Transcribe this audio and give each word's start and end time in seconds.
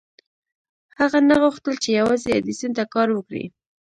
هغه 0.99 1.19
نه 1.29 1.35
غوښتل 1.41 1.75
چې 1.83 1.89
يوازې 1.99 2.29
ايډېسن 2.33 2.71
ته 2.77 2.83
کار 2.93 3.07
وکړي. 3.13 3.45